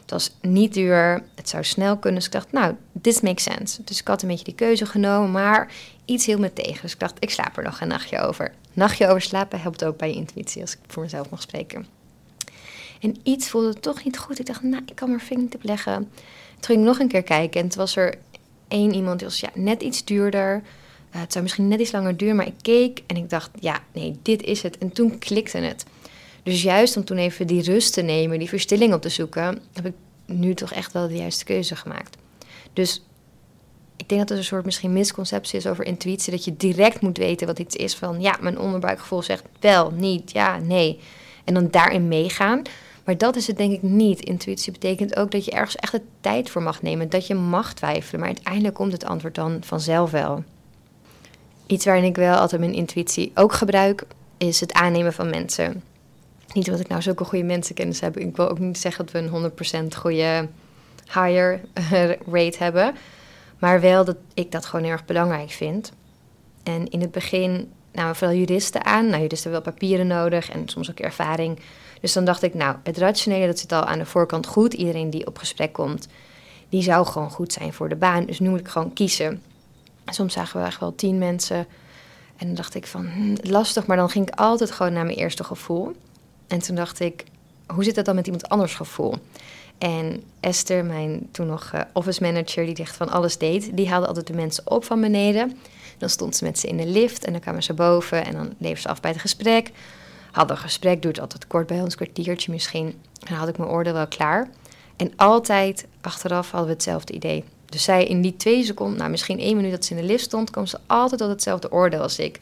Het 0.00 0.10
was 0.10 0.36
niet 0.40 0.74
duur, 0.74 1.22
het 1.34 1.48
zou 1.48 1.64
snel 1.64 1.96
kunnen. 1.96 2.18
Dus 2.18 2.26
ik 2.26 2.32
dacht, 2.32 2.52
nou, 2.52 2.74
this 3.00 3.20
makes 3.20 3.42
sense. 3.42 3.82
Dus 3.84 4.00
ik 4.00 4.08
had 4.08 4.22
een 4.22 4.28
beetje 4.28 4.44
die 4.44 4.54
keuze 4.54 4.86
genomen, 4.86 5.30
maar 5.30 5.72
iets 6.04 6.26
hield 6.26 6.40
me 6.40 6.52
tegen. 6.52 6.82
Dus 6.82 6.92
ik 6.92 7.00
dacht, 7.00 7.16
ik 7.18 7.30
slaap 7.30 7.56
er 7.56 7.62
nog 7.62 7.80
een 7.80 7.88
nachtje 7.88 8.18
over. 8.18 8.52
Nachtje 8.72 9.06
over 9.06 9.20
slapen 9.20 9.60
helpt 9.60 9.84
ook 9.84 9.96
bij 9.96 10.08
je 10.08 10.14
intuïtie, 10.14 10.60
als 10.60 10.72
ik 10.72 10.78
voor 10.86 11.02
mezelf 11.02 11.30
mag 11.30 11.42
spreken. 11.42 11.95
En 13.06 13.16
iets 13.22 13.48
voelde 13.48 13.80
toch 13.80 14.04
niet 14.04 14.18
goed. 14.18 14.38
Ik 14.38 14.46
dacht, 14.46 14.62
nou, 14.62 14.82
ik 14.86 14.94
kan 14.94 15.08
mijn 15.08 15.20
vinger 15.20 15.48
op 15.54 15.62
leggen. 15.62 16.08
Toen 16.54 16.64
ging 16.64 16.78
ik 16.78 16.84
nog 16.84 16.98
een 16.98 17.08
keer 17.08 17.22
kijken 17.22 17.60
en 17.60 17.68
toen 17.68 17.78
was 17.78 17.96
er 17.96 18.14
één 18.68 18.94
iemand 18.94 19.18
die 19.18 19.28
was 19.28 19.40
ja, 19.40 19.50
net 19.54 19.82
iets 19.82 20.04
duurder. 20.04 20.62
Uh, 21.14 21.20
het 21.20 21.32
zou 21.32 21.44
misschien 21.44 21.68
net 21.68 21.80
iets 21.80 21.92
langer 21.92 22.16
duren, 22.16 22.36
maar 22.36 22.46
ik 22.46 22.54
keek 22.62 23.02
en 23.06 23.16
ik 23.16 23.30
dacht, 23.30 23.50
ja, 23.60 23.80
nee, 23.92 24.18
dit 24.22 24.42
is 24.42 24.62
het. 24.62 24.78
En 24.78 24.92
toen 24.92 25.18
klikte 25.18 25.58
het. 25.58 25.84
Dus 26.42 26.62
juist 26.62 26.96
om 26.96 27.04
toen 27.04 27.16
even 27.16 27.46
die 27.46 27.62
rust 27.62 27.92
te 27.92 28.02
nemen, 28.02 28.38
die 28.38 28.48
verstilling 28.48 28.94
op 28.94 29.02
te 29.02 29.08
zoeken, 29.08 29.62
heb 29.72 29.86
ik 29.86 29.94
nu 30.26 30.54
toch 30.54 30.72
echt 30.72 30.92
wel 30.92 31.08
de 31.08 31.16
juiste 31.16 31.44
keuze 31.44 31.76
gemaakt. 31.76 32.16
Dus 32.72 33.02
ik 33.96 34.08
denk 34.08 34.20
dat 34.20 34.30
er 34.30 34.36
een 34.36 34.44
soort 34.44 34.64
misschien 34.64 34.92
misconceptie 34.92 35.58
is 35.58 35.66
over 35.66 35.84
intuïtie, 35.84 36.32
dat 36.32 36.44
je 36.44 36.56
direct 36.56 37.00
moet 37.00 37.18
weten 37.18 37.46
wat 37.46 37.58
iets 37.58 37.76
is 37.76 37.94
van, 37.94 38.20
ja, 38.20 38.36
mijn 38.40 38.58
onderbuikgevoel 38.58 39.22
zegt 39.22 39.44
wel, 39.60 39.90
niet, 39.90 40.32
ja, 40.32 40.58
nee. 40.58 41.00
En 41.44 41.54
dan 41.54 41.70
daarin 41.70 42.08
meegaan. 42.08 42.62
Maar 43.06 43.18
dat 43.18 43.36
is 43.36 43.46
het 43.46 43.56
denk 43.56 43.72
ik 43.72 43.82
niet. 43.82 44.20
Intuïtie 44.20 44.72
betekent 44.72 45.16
ook 45.16 45.30
dat 45.30 45.44
je 45.44 45.50
ergens 45.50 45.76
echt 45.76 45.92
de 45.92 46.02
tijd 46.20 46.50
voor 46.50 46.62
mag 46.62 46.82
nemen, 46.82 47.08
dat 47.08 47.26
je 47.26 47.34
mag 47.34 47.74
twijfelen, 47.74 48.20
maar 48.20 48.28
uiteindelijk 48.28 48.74
komt 48.74 48.92
het 48.92 49.04
antwoord 49.04 49.34
dan 49.34 49.58
vanzelf 49.64 50.10
wel. 50.10 50.44
Iets 51.66 51.84
waarin 51.84 52.04
ik 52.04 52.16
wel 52.16 52.36
altijd 52.36 52.60
mijn 52.60 52.72
intuïtie 52.72 53.32
ook 53.34 53.52
gebruik, 53.52 54.04
is 54.36 54.60
het 54.60 54.72
aannemen 54.72 55.12
van 55.12 55.30
mensen. 55.30 55.82
Niet 56.52 56.66
dat 56.66 56.80
ik 56.80 56.88
nou 56.88 57.02
zulke 57.02 57.24
goede 57.24 57.44
mensenkennis 57.44 58.00
heb. 58.00 58.16
Ik 58.18 58.36
wil 58.36 58.48
ook 58.48 58.58
niet 58.58 58.78
zeggen 58.78 59.06
dat 59.06 59.14
we 59.14 59.28
een 59.28 59.90
100% 59.92 59.96
goede 59.96 60.48
higher 61.04 61.60
rate 62.32 62.56
hebben. 62.58 62.94
Maar 63.58 63.80
wel 63.80 64.04
dat 64.04 64.16
ik 64.34 64.52
dat 64.52 64.66
gewoon 64.66 64.84
heel 64.84 64.94
erg 64.94 65.04
belangrijk 65.04 65.50
vind. 65.50 65.92
En 66.62 66.88
in 66.88 67.00
het 67.00 67.10
begin 67.10 67.72
namen 67.96 68.16
vooral 68.16 68.36
juristen 68.36 68.84
aan. 68.84 69.06
Nou, 69.06 69.22
juristen 69.22 69.50
hebben 69.50 69.62
wel 69.62 69.72
papieren 69.72 70.06
nodig 70.06 70.50
en 70.50 70.68
soms 70.68 70.90
ook 70.90 71.00
ervaring. 71.00 71.58
Dus 72.00 72.12
dan 72.12 72.24
dacht 72.24 72.42
ik, 72.42 72.54
nou, 72.54 72.76
het 72.82 72.98
rationele, 72.98 73.46
dat 73.46 73.58
zit 73.58 73.72
al 73.72 73.84
aan 73.84 73.98
de 73.98 74.06
voorkant 74.06 74.46
goed. 74.46 74.74
Iedereen 74.74 75.10
die 75.10 75.26
op 75.26 75.38
gesprek 75.38 75.72
komt, 75.72 76.08
die 76.68 76.82
zou 76.82 77.06
gewoon 77.06 77.30
goed 77.30 77.52
zijn 77.52 77.72
voor 77.72 77.88
de 77.88 77.96
baan. 77.96 78.24
Dus 78.24 78.38
nu 78.38 78.48
moet 78.48 78.60
ik 78.60 78.68
gewoon 78.68 78.92
kiezen. 78.92 79.42
Soms 80.06 80.32
zagen 80.32 80.60
we 80.60 80.66
echt 80.66 80.80
wel 80.80 80.94
tien 80.94 81.18
mensen. 81.18 81.66
En 82.36 82.46
dan 82.46 82.54
dacht 82.54 82.74
ik 82.74 82.86
van, 82.86 83.06
hm, 83.06 83.50
lastig. 83.50 83.86
Maar 83.86 83.96
dan 83.96 84.10
ging 84.10 84.28
ik 84.28 84.34
altijd 84.34 84.70
gewoon 84.70 84.92
naar 84.92 85.04
mijn 85.04 85.16
eerste 85.16 85.44
gevoel. 85.44 85.92
En 86.46 86.58
toen 86.58 86.76
dacht 86.76 87.00
ik, 87.00 87.24
hoe 87.66 87.84
zit 87.84 87.94
dat 87.94 88.04
dan 88.04 88.14
met 88.14 88.26
iemand 88.26 88.48
anders 88.48 88.74
gevoel? 88.74 89.14
En 89.78 90.22
Esther, 90.40 90.84
mijn 90.84 91.28
toen 91.30 91.46
nog 91.46 91.70
uh, 91.74 91.80
office 91.92 92.22
manager, 92.22 92.66
die 92.66 92.76
echt 92.76 92.96
van 92.96 93.08
alles 93.08 93.38
deed, 93.38 93.76
die 93.76 93.88
haalde 93.88 94.06
altijd 94.06 94.26
de 94.26 94.32
mensen 94.32 94.70
op 94.70 94.84
van 94.84 95.00
beneden. 95.00 95.56
Dan 95.98 96.10
stond 96.10 96.36
ze 96.36 96.44
met 96.44 96.58
ze 96.58 96.66
in 96.66 96.76
de 96.76 96.86
lift 96.86 97.24
en 97.24 97.32
dan 97.32 97.40
kwamen 97.40 97.62
ze 97.62 97.74
boven 97.74 98.24
en 98.24 98.32
dan 98.32 98.54
bleef 98.58 98.80
ze 98.80 98.88
af 98.88 99.00
bij 99.00 99.10
het 99.10 99.20
gesprek. 99.20 99.70
Hadden 100.32 100.56
een 100.56 100.62
gesprek, 100.62 101.02
duurt 101.02 101.20
altijd 101.20 101.46
kort 101.46 101.66
bij 101.66 101.80
ons, 101.80 101.94
kwartiertje 101.94 102.52
misschien. 102.52 102.86
En 102.86 103.26
dan 103.28 103.36
had 103.36 103.48
ik 103.48 103.58
mijn 103.58 103.70
oordeel 103.70 103.92
wel 103.92 104.06
klaar. 104.06 104.50
En 104.96 105.12
altijd 105.16 105.86
achteraf 106.00 106.50
hadden 106.50 106.68
we 106.68 106.74
hetzelfde 106.74 107.12
idee. 107.12 107.44
Dus 107.66 107.82
zij 107.82 108.04
in 108.04 108.20
die 108.20 108.36
twee 108.36 108.64
seconden, 108.64 108.98
nou 108.98 109.10
misschien 109.10 109.38
één 109.38 109.56
minuut 109.56 109.70
dat 109.70 109.84
ze 109.84 109.94
in 109.94 110.00
de 110.00 110.06
lift 110.06 110.24
stond, 110.24 110.50
kwam 110.50 110.66
ze 110.66 110.78
altijd 110.86 111.20
tot 111.20 111.30
hetzelfde 111.30 111.72
oordeel 111.72 112.00
als 112.00 112.18
ik. 112.18 112.40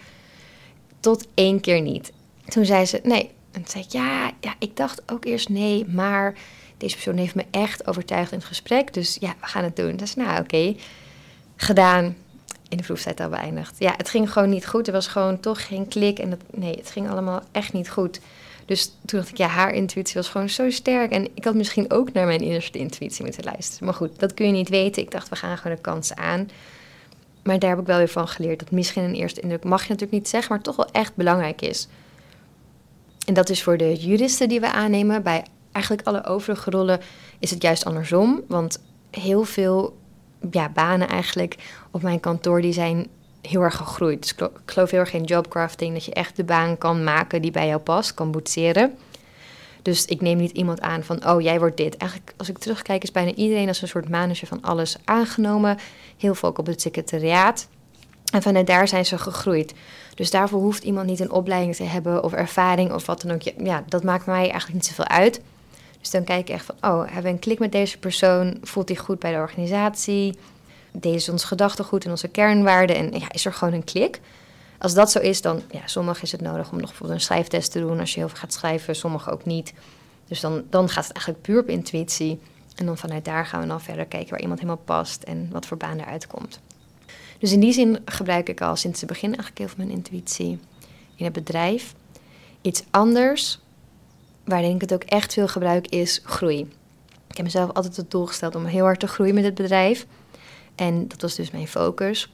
Tot 1.01 1.27
één 1.35 1.61
keer 1.61 1.81
niet. 1.81 2.13
Toen 2.45 2.65
zei 2.65 2.87
ze, 2.87 3.01
nee, 3.03 3.31
en 3.55 3.63
toen 3.63 3.71
zei 3.71 3.85
ik, 3.85 3.91
ja, 3.91 4.31
ja, 4.41 4.55
ik 4.59 4.77
dacht 4.77 5.03
ook 5.13 5.25
eerst 5.25 5.49
nee, 5.49 5.87
maar 5.89 6.35
deze 6.77 6.95
persoon 6.95 7.17
heeft 7.17 7.35
me 7.35 7.45
echt 7.51 7.87
overtuigd 7.87 8.33
in 8.33 8.39
het 8.39 8.47
gesprek. 8.47 8.95
Dus 8.95 9.17
ja, 9.21 9.35
we 9.41 9.47
gaan 9.47 9.65
het 9.65 9.77
doen. 9.77 9.97
Dus 9.97 10.15
nou, 10.15 10.41
oké. 10.41 10.75
Gedaan. 11.57 12.17
In 12.69 12.77
de 12.77 12.83
proeftijd 12.83 13.21
al 13.21 13.29
beëindigd. 13.29 13.75
Ja, 13.79 13.95
het 13.97 14.09
ging 14.09 14.33
gewoon 14.33 14.49
niet 14.49 14.67
goed. 14.67 14.87
Er 14.87 14.93
was 14.93 15.07
gewoon 15.07 15.41
toch 15.41 15.67
geen 15.67 15.89
klik. 15.89 16.19
En 16.19 16.31
dat, 16.31 16.39
nee, 16.51 16.75
het 16.75 16.91
ging 16.91 17.11
allemaal 17.11 17.43
echt 17.53 17.73
niet 17.73 17.91
goed. 17.91 18.21
Dus 18.67 18.85
toen 18.85 19.19
dacht 19.19 19.31
ik, 19.31 19.37
ja, 19.37 19.47
haar 19.47 19.73
intuïtie 19.73 20.15
was 20.15 20.29
gewoon 20.29 20.49
zo 20.49 20.71
sterk. 20.71 21.11
En 21.11 21.29
ik 21.35 21.45
had 21.45 21.55
misschien 21.55 21.91
ook 21.93 22.13
naar 22.13 22.27
mijn 22.27 22.41
innerste 22.41 22.79
intuïtie 22.79 23.25
moeten 23.25 23.45
luisteren. 23.45 23.85
Maar 23.85 23.95
goed, 23.95 24.19
dat 24.19 24.35
kun 24.35 24.47
je 24.47 24.53
niet 24.53 24.69
weten. 24.69 25.03
Ik 25.03 25.11
dacht, 25.11 25.29
we 25.29 25.37
gaan 25.37 25.59
gewoon 25.59 25.77
de 25.77 25.83
kansen 25.83 26.17
aan. 26.17 26.49
Maar 27.43 27.59
daar 27.59 27.71
heb 27.71 27.79
ik 27.79 27.87
wel 27.87 27.99
weer 27.99 28.09
van 28.09 28.29
geleerd. 28.29 28.59
Dat 28.59 28.71
misschien 28.71 29.03
een 29.03 29.15
eerste 29.15 29.41
indruk 29.41 29.65
mag 29.65 29.83
je 29.83 29.89
natuurlijk 29.89 30.19
niet 30.19 30.29
zeggen, 30.29 30.53
maar 30.53 30.63
toch 30.63 30.77
wel 30.77 30.91
echt 30.91 31.15
belangrijk 31.15 31.61
is. 31.61 31.89
En 33.27 33.35
dat 33.35 33.49
is 33.49 33.63
voor 33.63 33.77
de 33.77 33.95
juristen 33.95 34.49
die 34.49 34.61
we 34.61 34.73
aannemen. 34.73 35.23
Bij 35.23 35.45
eigenlijk 35.73 36.07
alle 36.07 36.25
overige 36.25 36.71
rollen 36.71 37.01
is 37.39 37.51
het 37.51 37.63
juist 37.63 37.85
andersom. 37.85 38.43
Want 38.49 38.83
heel 39.11 39.45
veel 39.45 39.97
ja, 40.51 40.69
banen 40.69 41.09
eigenlijk 41.09 41.57
op 41.91 42.03
mijn 42.03 42.21
kantoor 42.21 42.61
die 42.61 42.73
zijn 42.73 43.07
heel 43.41 43.61
erg 43.61 43.77
gegroeid. 43.77 44.21
Dus 44.21 44.49
ik 44.49 44.51
geloof 44.67 44.91
heel 44.91 45.01
erg 45.01 45.13
in 45.13 45.25
jobcrafting, 45.25 45.93
dat 45.93 46.05
je 46.05 46.15
echt 46.15 46.37
de 46.37 46.45
baan 46.45 46.79
kan 46.79 47.05
maken 47.05 47.43
die 47.43 47.51
bij 47.51 47.67
jou 47.67 47.81
past, 47.81 48.15
kan 48.15 48.31
boetseren. 48.31 48.97
Dus 49.83 50.05
ik 50.05 50.21
neem 50.21 50.37
niet 50.37 50.51
iemand 50.51 50.81
aan 50.81 51.03
van, 51.03 51.29
oh, 51.29 51.41
jij 51.41 51.59
wordt 51.59 51.77
dit. 51.77 51.97
Eigenlijk, 51.97 52.33
als 52.37 52.49
ik 52.49 52.59
terugkijk, 52.59 53.03
is 53.03 53.13
bijna 53.13 53.35
iedereen 53.35 53.69
als 53.69 53.83
een 53.83 53.89
soort 53.89 54.09
manager 54.09 54.47
van 54.47 54.63
alles 54.63 54.97
aangenomen. 55.05 55.79
Heel 56.17 56.35
veel 56.35 56.49
ook 56.49 56.59
op 56.59 56.67
het 56.67 56.81
secretariaat. 56.81 57.69
En 58.33 58.43
vanuit 58.43 58.67
daar 58.67 58.89
zijn 58.89 59.07
ze 59.07 59.19
gegroeid. 59.19 59.75
Dus 60.15 60.31
daarvoor 60.31 60.61
hoeft 60.61 60.85
iemand 60.85 61.07
niet 61.07 61.21
een 61.21 61.31
opleiding 61.31 61.77
te 61.77 61.83
hebben 61.83 62.25
of 62.25 62.33
ervaring 62.33 62.93
of 62.93 63.07
wat 63.07 63.21
dan 63.21 63.33
ook. 63.33 63.43
Ja, 63.43 63.85
dat 63.89 64.05
maakt 64.05 64.27
mij 64.27 64.51
eigenlijk 64.51 64.73
niet 64.73 64.87
zoveel 64.87 65.09
uit. 65.09 65.41
Dus 66.05 66.13
dan 66.13 66.25
kijk 66.25 66.49
ik 66.49 66.55
echt 66.55 66.65
van, 66.65 66.75
oh, 66.81 67.05
hebben 67.05 67.23
we 67.23 67.29
een 67.29 67.39
klik 67.39 67.59
met 67.59 67.73
deze 67.73 67.99
persoon? 67.99 68.59
Voelt 68.63 68.89
hij 68.89 68.97
goed 68.99 69.19
bij 69.19 69.33
de 69.33 69.39
organisatie? 69.39 70.39
Deze 70.93 71.33
onze 71.33 71.47
gedachten 71.47 71.85
goed 71.85 72.05
en 72.05 72.11
onze 72.11 72.29
kernwaarden? 72.29 72.97
En 72.97 73.21
ja, 73.21 73.31
is 73.31 73.45
er 73.45 73.53
gewoon 73.53 73.75
een 73.75 73.85
klik? 73.85 74.21
Als 74.79 74.95
dat 74.95 75.11
zo 75.11 75.19
is, 75.19 75.41
dan, 75.41 75.63
ja, 75.71 76.13
is 76.23 76.33
het 76.33 76.41
nodig 76.41 76.71
om 76.71 76.79
nog 76.79 76.89
bijvoorbeeld 76.89 77.19
een 77.19 77.25
schrijftest 77.25 77.73
te 77.73 77.81
doen 77.81 78.01
als 78.01 78.15
je 78.15 78.19
heel 78.19 78.29
veel 78.29 78.39
gaat 78.39 78.53
schrijven, 78.53 78.97
sommige 78.97 79.31
ook 79.31 79.45
niet. 79.45 79.73
Dus 80.29 80.41
dan, 80.41 80.63
dan 80.71 80.89
gaat 80.89 81.05
het 81.05 81.13
eigenlijk 81.13 81.45
puur 81.45 81.61
op 81.61 81.69
intuïtie. 81.69 82.41
En 82.75 82.87
dan 82.87 82.99
vanuit 82.99 83.25
daar 83.25 83.47
gaan 83.47 83.61
we 83.61 83.67
dan 83.67 83.81
verder 83.81 84.07
kijken 84.07 84.31
waar 84.31 84.41
iemand 84.41 84.61
helemaal 84.61 84.83
past 84.85 85.23
en 85.23 85.49
wat 85.53 85.67
voor 85.67 85.77
baan 85.77 85.99
eruit 85.99 86.27
komt. 86.27 86.61
Dus 87.39 87.53
in 87.53 87.61
die 87.61 87.73
zin 87.73 87.99
gebruik 88.05 88.49
ik 88.49 88.61
al 88.61 88.77
sinds 88.77 89.01
het 89.01 89.09
begin 89.09 89.29
eigenlijk 89.29 89.59
heel 89.59 89.69
veel 89.69 89.85
mijn 89.85 89.97
intuïtie 89.97 90.59
in 91.17 91.25
het 91.25 91.33
bedrijf. 91.33 91.95
Iets 92.61 92.83
anders, 92.91 93.59
waar 94.45 94.65
ik 94.65 94.81
het 94.81 94.95
ook 94.95 95.03
echt 95.03 95.33
veel 95.33 95.49
gebruik, 95.49 95.87
is 95.87 96.21
groei. 96.25 96.61
Ik 97.29 97.37
heb 97.37 97.45
mezelf 97.45 97.73
altijd 97.73 97.97
het 97.97 98.11
doel 98.11 98.27
gesteld 98.27 98.55
om 98.55 98.65
heel 98.65 98.85
hard 98.85 99.01
te 99.01 99.07
groeien 99.07 99.35
met 99.35 99.45
het 99.45 99.55
bedrijf. 99.55 100.07
En 100.75 101.09
dat 101.09 101.21
was 101.21 101.35
dus 101.35 101.51
mijn 101.51 101.69
focus. 101.69 102.33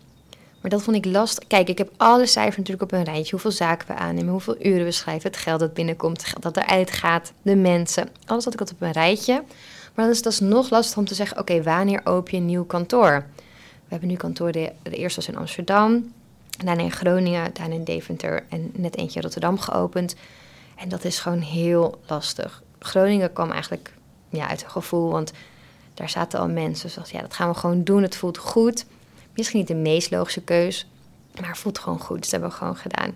Maar 0.61 0.71
dat 0.71 0.83
vond 0.83 0.97
ik 0.97 1.05
lastig. 1.05 1.47
Kijk, 1.47 1.69
ik 1.69 1.79
heb 1.79 1.91
alle 1.97 2.27
cijfers 2.27 2.57
natuurlijk 2.57 2.93
op 2.93 2.93
een 2.93 3.05
rijtje. 3.05 3.31
Hoeveel 3.31 3.51
zaken 3.51 3.87
we 3.87 3.95
aannemen, 3.95 4.33
hoeveel 4.33 4.57
uren 4.67 4.85
we 4.85 4.91
schrijven, 4.91 5.31
het 5.31 5.41
geld 5.41 5.61
dat 5.61 5.75
binnenkomt, 5.75 6.33
dat 6.41 6.57
eruit 6.57 6.91
gaat, 6.91 7.33
de 7.43 7.57
mensen. 7.57 8.09
Alles 8.27 8.45
had 8.45 8.55
ik 8.55 8.61
altijd 8.61 8.81
op 8.81 8.87
een 8.87 8.93
rijtje. 8.93 9.43
Maar 9.95 10.05
dan 10.05 10.15
is 10.15 10.25
het 10.25 10.41
nog 10.41 10.71
lastig 10.71 10.99
om 10.99 11.05
te 11.05 11.15
zeggen, 11.15 11.39
oké, 11.39 11.63
wanneer 11.63 12.01
open 12.05 12.33
je 12.33 12.39
een 12.39 12.47
nieuw 12.47 12.65
kantoor? 12.65 13.27
We 13.91 13.97
hebben 13.97 14.09
nu 14.09 14.15
kantoren, 14.15 14.53
de, 14.53 14.73
de 14.83 14.97
eerste 14.97 15.21
was 15.21 15.29
in 15.29 15.37
Amsterdam, 15.37 16.13
daarna 16.65 16.83
in 16.83 16.93
Groningen, 16.93 17.51
daarna 17.53 17.75
in 17.75 17.85
Deventer 17.85 18.45
en 18.49 18.71
net 18.77 18.97
eentje 18.97 19.17
in 19.17 19.23
Rotterdam 19.23 19.59
geopend. 19.59 20.15
En 20.81 20.89
dat 20.89 21.05
is 21.05 21.19
gewoon 21.19 21.41
heel 21.41 22.01
lastig. 22.07 22.63
Groningen 22.79 23.33
kwam 23.33 23.51
eigenlijk 23.51 23.93
ja, 24.29 24.49
uit 24.49 24.63
een 24.63 24.71
gevoel, 24.71 25.11
want 25.11 25.33
daar 25.95 26.09
zaten 26.11 26.39
al 26.39 26.49
mensen. 26.49 26.87
Dus 26.87 26.95
dacht, 26.95 27.11
ja, 27.11 27.21
dat 27.21 27.35
gaan 27.35 27.49
we 27.49 27.55
gewoon 27.55 27.85
doen. 27.85 28.03
Het 28.03 28.17
voelt 28.17 28.39
goed. 28.39 28.87
Misschien 29.35 29.59
niet 29.59 29.69
de 29.69 29.75
meest 29.75 30.11
logische 30.11 30.43
keus, 30.43 30.87
maar 31.41 31.49
het 31.49 31.59
voelt 31.59 31.79
gewoon 31.79 32.01
goed. 32.01 32.21
Dus 32.21 32.31
dat 32.31 32.41
hebben 32.41 32.51
we 32.51 32.57
gewoon 32.57 32.77
gedaan. 32.77 33.15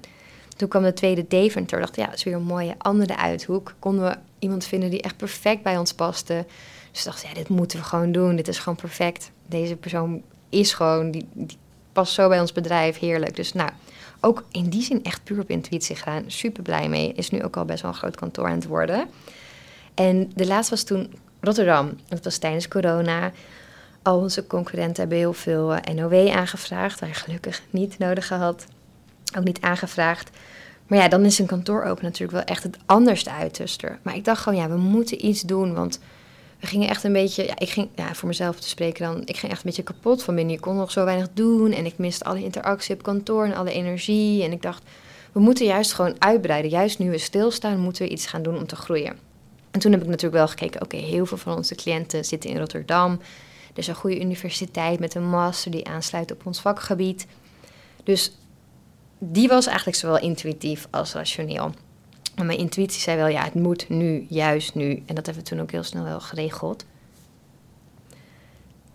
Toen 0.57 0.69
kwam 0.69 0.83
de 0.83 0.93
tweede 0.93 1.25
Deventer. 1.29 1.81
dacht, 1.81 1.97
ja, 1.97 2.07
dat 2.07 2.15
is 2.15 2.25
weer 2.25 2.35
een 2.35 2.43
mooie 2.43 2.75
andere 2.79 3.17
uithoek. 3.17 3.75
Konden 3.79 4.05
we 4.05 4.17
iemand 4.39 4.65
vinden 4.65 4.91
die 4.91 5.03
echt 5.03 5.17
perfect 5.17 5.63
bij 5.63 5.79
ons 5.79 5.95
paste. 5.95 6.47
Dus 6.93 7.05
dacht, 7.05 7.23
ja, 7.23 7.35
dit 7.35 7.49
moeten 7.49 7.79
we 7.79 7.85
gewoon 7.85 8.13
doen. 8.13 8.37
Dit 8.37 8.49
is 8.49 8.59
gewoon 8.59 8.77
perfect. 8.77 9.31
Deze 9.47 9.77
persoon 9.77 10.23
is 10.49 10.73
gewoon, 10.73 11.11
die, 11.11 11.29
die 11.33 11.59
past 11.93 12.13
zo 12.13 12.29
bij 12.29 12.41
ons 12.41 12.53
bedrijf, 12.53 12.99
heerlijk. 12.99 13.37
Dus 13.37 13.53
nou, 13.53 13.71
ook 14.25 14.45
in 14.51 14.69
die 14.69 14.83
zin 14.83 15.05
echt 15.05 15.25
puur 15.25 15.41
op 15.41 15.51
intuïtie 15.51 15.97
gedaan. 15.97 16.25
Super 16.27 16.63
blij 16.63 16.89
mee. 16.89 17.13
Is 17.13 17.31
nu 17.31 17.43
ook 17.43 17.57
al 17.57 17.65
best 17.65 17.83
wel 17.83 17.91
een 17.91 17.97
groot 17.97 18.17
kantoor 18.17 18.47
aan 18.47 18.55
het 18.55 18.67
worden. 18.67 19.07
En 19.95 20.33
de 20.35 20.47
laatste 20.47 20.75
was 20.75 20.83
toen 20.83 21.15
Rotterdam. 21.41 21.99
Dat 22.09 22.25
was 22.25 22.39
tijdens 22.39 22.69
corona. 22.69 23.33
Al 24.03 24.19
onze 24.19 24.47
concurrenten 24.47 25.01
hebben 25.01 25.19
heel 25.19 25.33
veel 25.33 25.75
eh, 25.75 25.95
NOW 25.95 26.29
aangevraagd. 26.31 27.01
Wij 27.01 27.15
gelukkig 27.15 27.63
niet 27.71 27.99
nodig 27.99 28.27
gehad. 28.27 28.67
Ook 29.39 29.45
niet 29.45 29.61
aangevraagd. 29.61 30.31
Maar 30.87 30.99
ja, 30.99 31.09
dan 31.09 31.25
is 31.25 31.39
een 31.39 31.47
kantoor 31.47 31.83
open 31.83 32.05
natuurlijk 32.05 32.33
wel 32.33 32.57
echt 32.57 32.63
het 32.63 32.79
anderste 32.87 33.31
uiterste. 33.31 33.97
Maar 34.03 34.15
ik 34.15 34.25
dacht 34.25 34.43
gewoon, 34.43 34.59
ja, 34.59 34.69
we 34.69 34.77
moeten 34.77 35.27
iets 35.27 35.43
doen. 35.43 35.75
Want 35.75 36.01
we 36.65 36.71
gingen 36.71 36.89
echt 36.89 37.05
een 37.05 37.13
beetje, 37.13 37.47
ja, 37.47 37.59
ik 37.59 37.69
ging, 37.69 37.89
ja, 37.95 38.15
voor 38.15 38.29
mezelf 38.29 38.61
te 38.61 38.69
spreken 38.69 39.05
dan, 39.05 39.23
ik 39.25 39.37
ging 39.37 39.53
echt 39.53 39.61
een 39.61 39.67
beetje 39.67 39.83
kapot 39.83 40.23
van 40.23 40.35
binnen. 40.35 40.55
Je 40.55 40.61
kon 40.61 40.77
nog 40.77 40.91
zo 40.91 41.05
weinig 41.05 41.29
doen 41.33 41.73
en 41.73 41.87
ik 41.87 41.99
miste 41.99 42.25
alle 42.25 42.43
interactie 42.43 42.95
op 42.95 43.03
kantoor 43.03 43.45
en 43.45 43.55
alle 43.55 43.73
energie. 43.73 44.43
En 44.43 44.53
ik 44.53 44.63
dacht, 44.63 44.83
we 45.33 45.41
moeten 45.41 45.67
juist 45.67 45.93
gewoon 45.93 46.15
uitbreiden. 46.19 46.71
Juist 46.71 46.99
nu 46.99 47.11
we 47.11 47.19
stilstaan, 47.19 47.81
moeten 47.81 48.03
we 48.03 48.09
iets 48.09 48.27
gaan 48.27 48.43
doen 48.43 48.57
om 48.57 48.67
te 48.67 48.77
groeien. 48.77 49.19
En 49.71 49.81
toen 49.81 49.93
heb 49.93 50.01
ik 50.03 50.07
natuurlijk 50.07 50.35
wel 50.35 50.49
gekeken, 50.49 50.83
oké, 50.83 50.97
heel 50.97 51.27
veel 51.27 51.37
van 51.37 51.57
onze 51.57 51.75
cliënten 51.75 52.25
zitten 52.25 52.51
in 52.51 52.59
Rotterdam. 52.59 53.13
Er 53.73 53.79
is 53.79 53.87
een 53.87 53.95
goede 53.95 54.21
universiteit 54.21 55.01
met 55.01 55.15
een 55.15 55.29
master 55.29 55.71
die 55.71 55.87
aansluit 55.87 56.33
op 56.33 56.47
ons 56.47 56.61
vakgebied. 56.61 57.27
Dus 58.05 58.33
die 59.19 59.49
was 59.49 59.67
eigenlijk 59.67 59.97
zowel 59.97 60.19
intuïtief 60.19 60.87
als 60.91 61.13
rationeel. 61.13 61.73
Maar 62.37 62.47
mijn 62.47 62.59
intuïtie 62.59 63.01
zei 63.01 63.17
wel, 63.17 63.27
ja, 63.27 63.45
het 63.45 63.55
moet 63.55 63.89
nu, 63.89 64.27
juist 64.29 64.75
nu. 64.75 65.03
En 65.07 65.15
dat 65.15 65.27
hebben 65.27 65.45
we 65.45 65.51
toen 65.51 65.61
ook 65.61 65.71
heel 65.71 65.83
snel 65.83 66.05
wel 66.05 66.21
geregeld. 66.21 66.85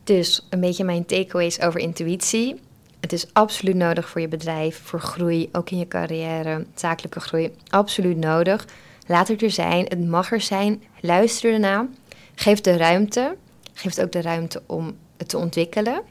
Dus 0.03 0.47
een 0.49 0.59
beetje 0.59 0.83
mijn 0.83 1.05
takeaways 1.05 1.61
over 1.61 1.79
intuïtie. 1.79 2.59
Het 2.99 3.13
is 3.13 3.33
absoluut 3.33 3.75
nodig 3.75 4.09
voor 4.09 4.21
je 4.21 4.27
bedrijf, 4.27 4.81
voor 4.83 5.01
groei, 5.01 5.49
ook 5.51 5.69
in 5.69 5.77
je 5.77 5.87
carrière, 5.87 6.65
zakelijke 6.75 7.19
groei. 7.19 7.51
Absoluut 7.67 8.17
nodig. 8.17 8.67
Laat 9.07 9.27
het 9.27 9.41
er 9.41 9.51
zijn, 9.51 9.85
het 9.85 10.07
mag 10.07 10.31
er 10.31 10.41
zijn. 10.41 10.83
Luister 11.01 11.53
ernaar. 11.53 11.87
Geef 12.35 12.61
de 12.61 12.77
ruimte. 12.77 13.35
Geef 13.73 13.99
ook 13.99 14.11
de 14.11 14.21
ruimte 14.21 14.61
om 14.65 14.97
het 15.17 15.29
te 15.29 15.37
ontwikkelen. 15.37 16.01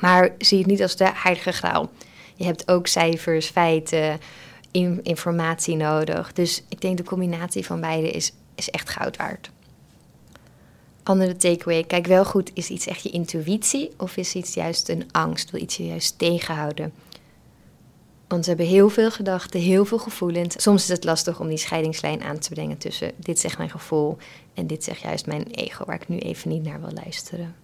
Maar 0.00 0.34
zie 0.38 0.58
het 0.58 0.66
niet 0.66 0.82
als 0.82 0.96
de 0.96 1.10
heilige 1.14 1.52
graal. 1.52 1.90
Je 2.34 2.44
hebt 2.44 2.68
ook 2.68 2.86
cijfers, 2.86 3.46
feiten, 3.46 4.18
informatie 5.02 5.76
nodig. 5.76 6.32
Dus 6.32 6.62
ik 6.68 6.80
denk 6.80 6.96
de 6.96 7.04
combinatie 7.04 7.66
van 7.66 7.80
beide 7.80 8.10
is, 8.10 8.32
is 8.54 8.70
echt 8.70 8.90
goud 8.90 9.16
waard. 9.16 9.50
Andere 11.02 11.36
takeaway, 11.36 11.84
kijk 11.84 12.06
wel 12.06 12.24
goed, 12.24 12.50
is 12.54 12.68
iets 12.68 12.86
echt 12.86 13.02
je 13.02 13.10
intuïtie 13.10 13.90
of 13.98 14.16
is 14.16 14.34
iets 14.34 14.54
juist 14.54 14.88
een 14.88 15.08
angst? 15.10 15.50
Wil 15.50 15.60
iets 15.60 15.76
je 15.76 15.86
juist 15.86 16.18
tegenhouden? 16.18 16.92
Want 18.28 18.44
we 18.44 18.48
hebben 18.50 18.66
heel 18.66 18.88
veel 18.88 19.10
gedachten, 19.10 19.60
heel 19.60 19.84
veel 19.84 19.98
gevoelens. 19.98 20.62
Soms 20.62 20.82
is 20.82 20.88
het 20.88 21.04
lastig 21.04 21.40
om 21.40 21.48
die 21.48 21.56
scheidingslijn 21.56 22.22
aan 22.22 22.38
te 22.38 22.50
brengen 22.50 22.78
tussen 22.78 23.12
dit 23.16 23.38
zegt 23.38 23.58
mijn 23.58 23.70
gevoel 23.70 24.16
en 24.54 24.66
dit 24.66 24.84
zegt 24.84 25.00
juist 25.00 25.26
mijn 25.26 25.44
ego, 25.44 25.84
waar 25.84 26.00
ik 26.00 26.08
nu 26.08 26.18
even 26.18 26.48
niet 26.48 26.62
naar 26.62 26.80
wil 26.80 26.92
luisteren. 26.92 27.63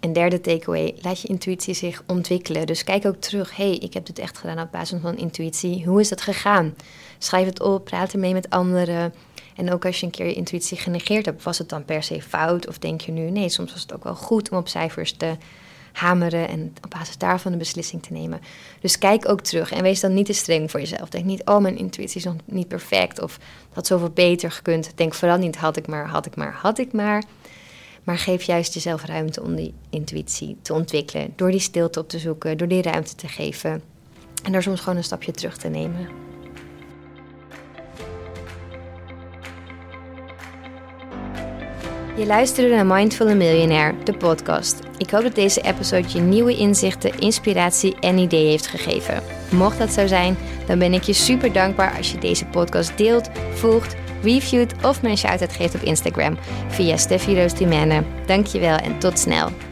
En 0.00 0.12
derde 0.12 0.40
takeaway, 0.40 0.94
laat 1.00 1.20
je 1.20 1.28
intuïtie 1.28 1.74
zich 1.74 2.02
ontwikkelen. 2.06 2.66
Dus 2.66 2.84
kijk 2.84 3.06
ook 3.06 3.16
terug, 3.16 3.56
hey, 3.56 3.76
ik 3.76 3.94
heb 3.94 4.06
dit 4.06 4.18
echt 4.18 4.38
gedaan 4.38 4.60
op 4.60 4.72
basis 4.72 5.00
van 5.00 5.16
intuïtie. 5.16 5.84
Hoe 5.84 6.00
is 6.00 6.08
dat 6.08 6.20
gegaan? 6.20 6.74
Schrijf 7.18 7.46
het 7.46 7.60
op, 7.60 7.84
praat 7.84 8.12
ermee 8.12 8.32
met 8.32 8.50
anderen. 8.50 9.14
En 9.56 9.72
ook 9.72 9.86
als 9.86 10.00
je 10.00 10.06
een 10.06 10.12
keer 10.12 10.26
je 10.26 10.34
intuïtie 10.34 10.76
genegeerd 10.76 11.26
hebt, 11.26 11.42
was 11.42 11.58
het 11.58 11.68
dan 11.68 11.84
per 11.84 12.02
se 12.02 12.22
fout? 12.22 12.68
Of 12.68 12.78
denk 12.78 13.00
je 13.00 13.12
nu, 13.12 13.30
nee, 13.30 13.48
soms 13.48 13.72
was 13.72 13.82
het 13.82 13.94
ook 13.94 14.04
wel 14.04 14.14
goed 14.14 14.50
om 14.50 14.58
op 14.58 14.68
cijfers 14.68 15.12
te 15.12 15.36
hameren 15.92 16.48
en 16.48 16.74
op 16.84 16.90
basis 16.90 17.18
daarvan 17.18 17.52
een 17.52 17.58
beslissing 17.58 18.02
te 18.02 18.12
nemen. 18.12 18.40
Dus 18.80 18.98
kijk 18.98 19.28
ook 19.28 19.40
terug 19.40 19.72
en 19.72 19.82
wees 19.82 20.00
dan 20.00 20.14
niet 20.14 20.26
te 20.26 20.32
streng 20.32 20.70
voor 20.70 20.80
jezelf. 20.80 21.08
Denk 21.08 21.24
niet, 21.24 21.44
oh, 21.44 21.58
mijn 21.58 21.78
intuïtie 21.78 22.16
is 22.16 22.24
nog 22.24 22.34
niet 22.44 22.68
perfect 22.68 23.20
of 23.20 23.38
dat 23.72 23.86
zoveel 23.86 24.10
beter 24.10 24.50
gekund. 24.50 24.92
Denk 24.94 25.14
vooral 25.14 25.38
niet, 25.38 25.56
had 25.56 25.76
ik 25.76 25.86
maar, 25.86 26.06
had 26.06 26.26
ik 26.26 26.36
maar, 26.36 26.52
had 26.52 26.78
ik 26.78 26.92
maar. 26.92 27.22
Maar 28.08 28.18
geef 28.18 28.42
juist 28.42 28.74
jezelf 28.74 29.04
ruimte 29.04 29.42
om 29.42 29.54
die 29.54 29.74
intuïtie 29.90 30.56
te 30.62 30.72
ontwikkelen. 30.72 31.32
Door 31.36 31.50
die 31.50 31.60
stilte 31.60 32.00
op 32.00 32.08
te 32.08 32.18
zoeken, 32.18 32.58
door 32.58 32.68
die 32.68 32.82
ruimte 32.82 33.14
te 33.14 33.28
geven. 33.28 33.82
En 34.44 34.52
door 34.52 34.62
soms 34.62 34.80
gewoon 34.80 34.96
een 34.96 35.04
stapje 35.04 35.32
terug 35.32 35.56
te 35.56 35.68
nemen. 35.68 36.08
Je 42.16 42.26
luisterde 42.26 42.74
naar 42.74 42.86
Mindful 42.86 43.34
Millionaire, 43.36 44.02
de 44.04 44.16
podcast. 44.16 44.78
Ik 44.96 45.10
hoop 45.10 45.22
dat 45.22 45.34
deze 45.34 45.60
episode 45.60 46.08
je 46.12 46.20
nieuwe 46.20 46.56
inzichten, 46.56 47.18
inspiratie 47.18 47.96
en 48.00 48.18
ideeën 48.18 48.50
heeft 48.50 48.66
gegeven. 48.66 49.22
Mocht 49.50 49.78
dat 49.78 49.92
zo 49.92 50.06
zijn, 50.06 50.36
dan 50.66 50.78
ben 50.78 50.92
ik 50.92 51.02
je 51.02 51.12
super 51.12 51.52
dankbaar 51.52 51.96
als 51.96 52.12
je 52.12 52.18
deze 52.18 52.46
podcast 52.46 52.96
deelt, 52.98 53.30
volgt 53.54 53.96
reviewt 54.22 54.74
of 54.82 55.02
een 55.02 55.16
shout-out 55.16 55.52
geeft 55.52 55.74
op 55.74 55.82
Instagram 55.82 56.38
via 56.68 56.96
Steffi 56.96 57.40
Roos 57.40 57.52
Dankjewel 58.26 58.76
en 58.76 58.98
tot 58.98 59.18
snel. 59.18 59.67